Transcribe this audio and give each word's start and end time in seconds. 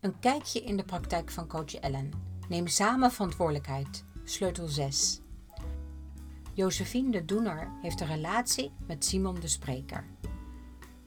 Een 0.00 0.18
kijkje 0.18 0.60
in 0.60 0.76
de 0.76 0.84
praktijk 0.84 1.30
van 1.30 1.46
coach 1.46 1.74
Ellen. 1.74 2.12
Neem 2.48 2.66
samen 2.66 3.10
verantwoordelijkheid. 3.10 4.04
Sleutel 4.24 4.66
6. 4.66 5.20
Josephine 6.52 7.10
de 7.10 7.24
Doener 7.24 7.70
heeft 7.82 8.00
een 8.00 8.06
relatie 8.06 8.72
met 8.86 9.04
Simon 9.04 9.40
de 9.40 9.48
Spreker. 9.48 10.04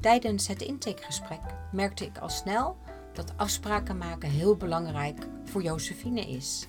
Tijdens 0.00 0.46
het 0.46 0.62
intakegesprek 0.62 1.40
merkte 1.72 2.04
ik 2.04 2.18
al 2.18 2.28
snel 2.28 2.76
dat 3.12 3.32
afspraken 3.36 3.98
maken 3.98 4.30
heel 4.30 4.56
belangrijk 4.56 5.26
voor 5.44 5.62
Josephine 5.62 6.20
is. 6.20 6.66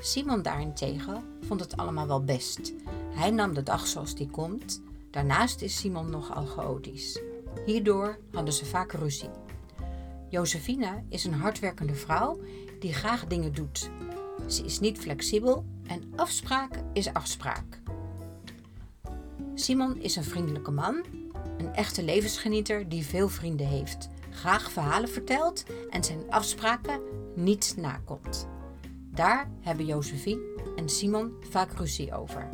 Simon 0.00 0.42
daarentegen 0.42 1.24
vond 1.40 1.60
het 1.60 1.76
allemaal 1.76 2.06
wel 2.06 2.24
best. 2.24 2.72
Hij 3.14 3.30
nam 3.30 3.54
de 3.54 3.62
dag 3.62 3.86
zoals 3.86 4.14
die 4.14 4.30
komt. 4.30 4.82
Daarnaast 5.10 5.60
is 5.60 5.76
Simon 5.76 6.10
nogal 6.10 6.46
chaotisch. 6.46 7.20
Hierdoor 7.66 8.18
hadden 8.32 8.54
ze 8.54 8.64
vaak 8.64 8.92
ruzie. 8.92 9.49
Josephine 10.30 11.02
is 11.08 11.24
een 11.24 11.32
hardwerkende 11.32 11.94
vrouw 11.94 12.40
die 12.78 12.92
graag 12.92 13.26
dingen 13.26 13.54
doet. 13.54 13.90
Ze 14.46 14.64
is 14.64 14.80
niet 14.80 14.98
flexibel 14.98 15.64
en 15.86 16.12
afspraak 16.16 16.82
is 16.92 17.12
afspraak. 17.12 17.80
Simon 19.54 19.96
is 19.96 20.16
een 20.16 20.24
vriendelijke 20.24 20.70
man, 20.70 21.04
een 21.58 21.74
echte 21.74 22.02
levensgenieter 22.02 22.88
die 22.88 23.04
veel 23.04 23.28
vrienden 23.28 23.66
heeft, 23.66 24.08
graag 24.30 24.70
verhalen 24.70 25.08
vertelt 25.08 25.64
en 25.90 26.04
zijn 26.04 26.30
afspraken 26.30 27.00
niet 27.34 27.74
nakomt. 27.76 28.48
Daar 29.14 29.50
hebben 29.60 29.86
Josephine 29.86 30.40
en 30.76 30.88
Simon 30.88 31.34
vaak 31.50 31.72
ruzie 31.72 32.14
over. 32.14 32.48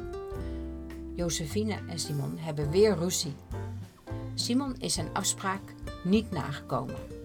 Josephine 1.15 1.79
en 1.89 1.99
Simon 1.99 2.39
hebben 2.39 2.71
weer 2.71 2.97
ruzie. 2.97 3.35
Simon 4.35 4.77
is 4.79 4.95
zijn 4.95 5.09
afspraak 5.13 5.75
niet 6.05 6.31
nagekomen. 6.31 7.16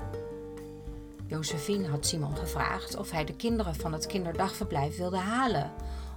Josephine 1.31 1.87
had 1.87 2.05
Simon 2.05 2.37
gevraagd 2.37 2.97
of 2.97 3.11
hij 3.11 3.25
de 3.25 3.35
kinderen 3.35 3.75
van 3.75 3.93
het 3.93 4.05
kinderdagverblijf 4.05 4.97
wilde 4.97 5.17
halen, 5.17 5.71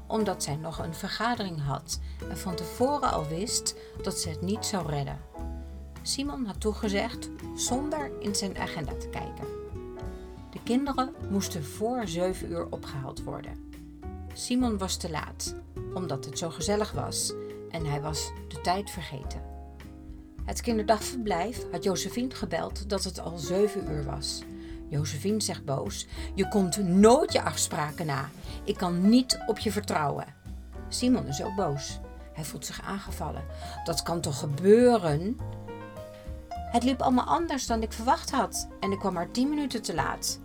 omdat 0.07 0.43
zij 0.43 0.57
nog 0.57 0.79
een 0.79 0.95
vergadering 0.95 1.63
had 1.63 2.01
en 2.29 2.39
van 2.39 2.55
tevoren 2.55 3.13
al 3.13 3.27
wist 3.27 3.75
dat 4.03 4.19
ze 4.19 4.29
het 4.29 4.41
niet 4.41 4.67
zou 4.67 4.89
redden. 4.89 5.21
Simon 6.03 6.47
had 6.47 6.61
toegezegd 6.61 7.29
zonder 7.57 8.11
in 8.21 8.35
zijn 8.35 8.59
agenda 8.59 8.93
te 8.93 9.09
kijken. 9.09 9.47
De 10.51 10.63
kinderen 10.63 11.15
moesten 11.31 11.65
voor 11.65 12.09
7 12.09 12.51
uur 12.51 12.67
opgehaald 12.71 13.23
worden. 13.23 13.73
Simon 14.33 14.79
was 14.79 14.97
te 14.97 15.11
laat, 15.11 15.55
omdat 15.95 16.25
het 16.25 16.39
zo 16.39 16.51
gezellig 16.51 16.93
was 16.93 17.33
en 17.71 17.87
hij 17.87 18.01
was 18.01 18.33
de 18.49 18.61
tijd 18.61 18.91
vergeten. 18.91 19.43
Het 20.45 20.61
kinderdagverblijf 20.61 21.71
had 21.71 21.85
Josephine 21.85 22.35
gebeld 22.35 22.89
dat 22.89 23.05
het 23.05 23.21
al 23.21 23.39
7 23.39 23.91
uur 23.91 24.05
was. 24.05 24.43
Josephine 24.95 25.41
zegt 25.41 25.65
boos: 25.65 26.07
Je 26.35 26.49
komt 26.49 26.79
nooit 26.79 27.33
je 27.33 27.43
afspraken 27.43 28.07
na. 28.07 28.29
Ik 28.65 28.77
kan 28.77 29.09
niet 29.09 29.39
op 29.47 29.59
je 29.59 29.73
vertrouwen. 29.73 30.27
Simon 30.89 31.27
is 31.27 31.43
ook 31.43 31.55
boos. 31.55 32.01
Hij 32.33 32.45
voelt 32.45 32.67
zich 32.67 32.83
aangevallen. 32.83 33.45
Dat 33.85 34.03
kan 34.03 34.21
toch 34.21 34.39
gebeuren? 34.39 35.39
Het 36.49 36.83
liep 36.83 37.03
allemaal 37.03 37.25
anders 37.25 37.67
dan 37.67 37.83
ik 37.83 37.93
verwacht 37.93 38.31
had 38.31 38.69
en 38.81 38.93
ik 38.93 38.99
kwam 38.99 39.13
maar 39.13 39.31
10 39.31 39.49
minuten 39.49 39.83
te 39.83 39.95
laat. 39.95 40.41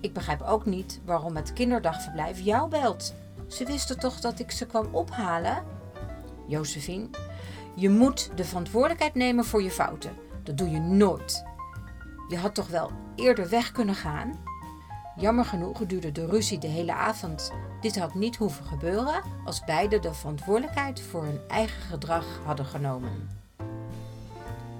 Ik 0.00 0.12
begrijp 0.12 0.42
ook 0.42 0.66
niet 0.66 1.00
waarom 1.04 1.36
het 1.36 1.52
kinderdagverblijf 1.52 2.40
jou 2.40 2.68
belt. 2.68 3.14
Ze 3.48 3.64
wisten 3.64 3.98
toch 3.98 4.20
dat 4.20 4.38
ik 4.38 4.50
ze 4.50 4.66
kwam 4.66 4.88
ophalen? 4.90 5.64
Josephine, 6.46 7.08
je 7.76 7.90
moet 7.90 8.30
de 8.34 8.44
verantwoordelijkheid 8.44 9.14
nemen 9.14 9.44
voor 9.44 9.62
je 9.62 9.70
fouten. 9.70 10.16
Dat 10.42 10.58
doe 10.58 10.70
je 10.70 10.80
nooit. 10.80 11.44
Je 12.28 12.36
had 12.36 12.54
toch 12.54 12.68
wel 12.68 12.90
eerder 13.16 13.48
weg 13.48 13.72
kunnen 13.72 13.94
gaan? 13.94 14.40
Jammer 15.16 15.44
genoeg 15.44 15.78
duurde 15.86 16.12
de 16.12 16.26
ruzie 16.26 16.58
de 16.58 16.66
hele 16.66 16.92
avond. 16.92 17.52
Dit 17.80 17.98
had 17.98 18.14
niet 18.14 18.36
hoeven 18.36 18.64
gebeuren 18.64 19.22
als 19.44 19.64
beiden 19.64 20.02
de 20.02 20.14
verantwoordelijkheid 20.14 21.00
voor 21.00 21.22
hun 21.22 21.40
eigen 21.48 21.82
gedrag 21.82 22.24
hadden 22.44 22.66
genomen. 22.66 23.28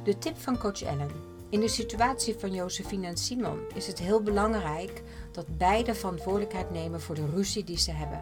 De 0.05 0.19
tip 0.19 0.39
van 0.39 0.59
coach 0.59 0.83
Ellen. 0.83 1.11
In 1.49 1.61
de 1.61 1.69
situatie 1.69 2.35
van 2.39 2.53
Josephine 2.55 3.07
en 3.07 3.17
Simon 3.17 3.59
is 3.75 3.87
het 3.87 3.99
heel 3.99 4.23
belangrijk 4.23 5.03
dat 5.33 5.59
beide 5.59 5.95
verantwoordelijkheid 5.95 6.71
nemen 6.71 7.01
voor 7.01 7.15
de 7.15 7.27
ruzie 7.35 7.65
die 7.65 7.79
ze 7.79 7.91
hebben. 7.91 8.21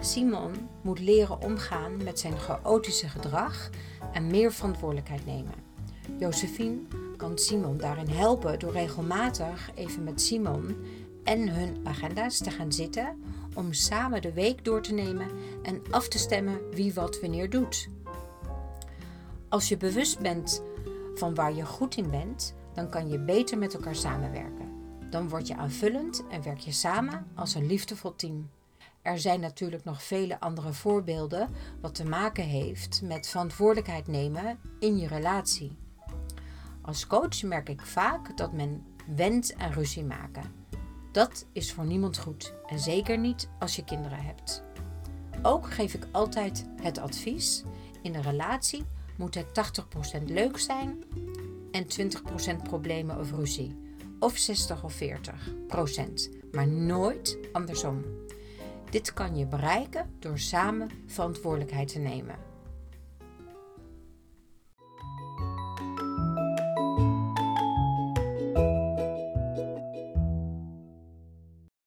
Simon 0.00 0.68
moet 0.82 0.98
leren 0.98 1.40
omgaan 1.40 2.04
met 2.04 2.18
zijn 2.18 2.38
chaotische 2.38 3.08
gedrag 3.08 3.70
en 4.12 4.26
meer 4.26 4.52
verantwoordelijkheid 4.52 5.26
nemen. 5.26 5.71
Josephine 6.18 6.78
kan 7.16 7.38
Simon 7.38 7.76
daarin 7.76 8.08
helpen 8.08 8.58
door 8.58 8.72
regelmatig 8.72 9.70
even 9.74 10.04
met 10.04 10.20
Simon 10.20 10.76
en 11.24 11.48
hun 11.48 11.76
agenda's 11.84 12.38
te 12.38 12.50
gaan 12.50 12.72
zitten 12.72 13.22
om 13.54 13.72
samen 13.72 14.22
de 14.22 14.32
week 14.32 14.64
door 14.64 14.82
te 14.82 14.94
nemen 14.94 15.28
en 15.62 15.82
af 15.90 16.08
te 16.08 16.18
stemmen 16.18 16.70
wie 16.70 16.94
wat 16.94 17.20
wanneer 17.20 17.50
doet. 17.50 17.88
Als 19.48 19.68
je 19.68 19.76
bewust 19.76 20.18
bent 20.20 20.62
van 21.14 21.34
waar 21.34 21.54
je 21.54 21.64
goed 21.64 21.96
in 21.96 22.10
bent, 22.10 22.54
dan 22.74 22.88
kan 22.88 23.08
je 23.08 23.18
beter 23.18 23.58
met 23.58 23.74
elkaar 23.74 23.96
samenwerken. 23.96 24.70
Dan 25.10 25.28
word 25.28 25.46
je 25.46 25.56
aanvullend 25.56 26.24
en 26.30 26.42
werk 26.42 26.58
je 26.58 26.72
samen 26.72 27.26
als 27.34 27.54
een 27.54 27.66
liefdevol 27.66 28.14
team. 28.14 28.50
Er 29.02 29.18
zijn 29.18 29.40
natuurlijk 29.40 29.84
nog 29.84 30.02
vele 30.02 30.40
andere 30.40 30.72
voorbeelden 30.72 31.50
wat 31.80 31.94
te 31.94 32.04
maken 32.04 32.44
heeft 32.44 33.02
met 33.02 33.28
verantwoordelijkheid 33.28 34.06
nemen 34.06 34.58
in 34.78 34.98
je 34.98 35.06
relatie. 35.06 35.81
Als 36.82 37.06
coach 37.06 37.42
merk 37.42 37.68
ik 37.68 37.80
vaak 37.80 38.36
dat 38.36 38.52
men 38.52 38.84
wendt 39.16 39.54
aan 39.58 39.72
ruzie 39.72 40.04
maken. 40.04 40.42
Dat 41.12 41.46
is 41.52 41.72
voor 41.72 41.84
niemand 41.84 42.18
goed 42.18 42.54
en 42.66 42.78
zeker 42.78 43.18
niet 43.18 43.48
als 43.58 43.76
je 43.76 43.84
kinderen 43.84 44.24
hebt. 44.24 44.62
Ook 45.42 45.70
geef 45.70 45.94
ik 45.94 46.06
altijd 46.10 46.66
het 46.82 46.98
advies: 46.98 47.62
in 48.02 48.14
een 48.14 48.22
relatie 48.22 48.84
moet 49.16 49.34
het 49.34 49.46
80% 50.20 50.22
leuk 50.24 50.58
zijn 50.58 51.04
en 51.70 51.84
20% 51.84 52.62
problemen 52.62 53.18
of 53.18 53.32
ruzie. 53.32 53.80
Of 54.18 54.36
60 54.36 54.84
of 54.84 54.98
40% 55.00 55.06
maar 56.52 56.68
nooit 56.68 57.38
andersom. 57.52 58.04
Dit 58.90 59.12
kan 59.12 59.36
je 59.36 59.46
bereiken 59.46 60.10
door 60.18 60.38
samen 60.38 60.90
verantwoordelijkheid 61.06 61.88
te 61.88 61.98
nemen. 61.98 62.51